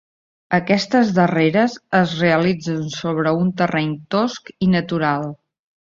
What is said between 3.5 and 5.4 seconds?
terreny tosc i natural.